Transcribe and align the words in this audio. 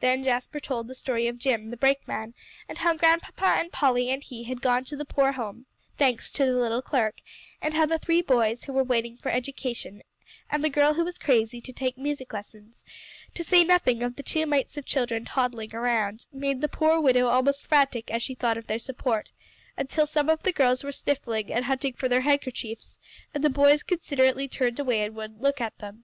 Then 0.00 0.24
Jasper 0.24 0.58
told 0.58 0.88
the 0.88 0.94
story 0.96 1.28
of 1.28 1.38
Jim, 1.38 1.70
the 1.70 1.76
brakeman; 1.76 2.34
and 2.68 2.78
how 2.78 2.94
Grandpapa 2.94 3.60
and 3.60 3.70
Polly 3.70 4.10
and 4.10 4.20
he 4.20 4.42
had 4.42 4.60
gone 4.60 4.82
to 4.86 4.96
the 4.96 5.04
poor 5.04 5.30
home, 5.30 5.66
thanks 5.96 6.32
to 6.32 6.44
the 6.44 6.54
little 6.58 6.82
clerk; 6.82 7.18
and 7.60 7.72
how 7.72 7.86
the 7.86 8.00
three 8.00 8.22
boys 8.22 8.64
who 8.64 8.72
were 8.72 8.82
waiting 8.82 9.16
for 9.16 9.28
education 9.28 10.02
and 10.50 10.64
the 10.64 10.68
girl 10.68 10.94
who 10.94 11.04
was 11.04 11.16
crazy 11.16 11.60
to 11.60 11.72
take 11.72 11.96
music 11.96 12.32
lessons, 12.32 12.84
to 13.34 13.44
say 13.44 13.62
nothing 13.62 14.02
of 14.02 14.16
the 14.16 14.24
two 14.24 14.46
mites 14.46 14.76
of 14.76 14.84
children 14.84 15.24
toddling 15.24 15.72
around, 15.72 16.26
made 16.32 16.60
the 16.60 16.66
poor 16.66 16.98
widow 17.00 17.28
almost 17.28 17.64
frantic 17.64 18.10
as 18.10 18.20
she 18.20 18.34
thought 18.34 18.58
of 18.58 18.66
their 18.66 18.80
support; 18.80 19.30
until 19.76 20.06
some 20.08 20.28
of 20.28 20.42
the 20.42 20.50
girls 20.50 20.82
were 20.82 20.90
sniffling 20.90 21.52
and 21.52 21.66
hunting 21.66 21.92
for 21.92 22.08
their 22.08 22.22
handkerchiefs, 22.22 22.98
and 23.32 23.44
the 23.44 23.48
boys 23.48 23.84
considerately 23.84 24.48
turned 24.48 24.80
away 24.80 25.04
and 25.04 25.14
wouldn't 25.14 25.40
look 25.40 25.60
at 25.60 25.78
them. 25.78 26.02